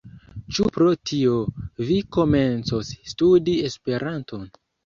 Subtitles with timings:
[0.57, 1.35] Ĉu pro tio,
[1.89, 4.53] vi komencos studi Esperanton?